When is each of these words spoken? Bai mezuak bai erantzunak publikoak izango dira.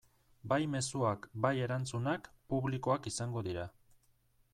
Bai 0.51 0.57
mezuak 0.75 1.27
bai 1.45 1.51
erantzunak 1.65 2.31
publikoak 2.53 3.07
izango 3.13 3.45
dira. 3.49 3.67